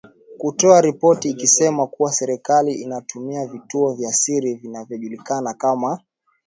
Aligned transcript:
kutoa 0.37 0.81
ripoti 0.81 1.29
ikisema 1.29 1.87
kuwa 1.87 2.11
serikali 2.11 2.73
inatumia 2.73 3.47
vituo 3.47 3.93
vya 3.93 4.13
siri 4.13 4.53
vinavyojulikana 4.55 5.53
kama 5.53 5.99